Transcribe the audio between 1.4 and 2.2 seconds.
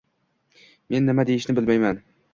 bilmayman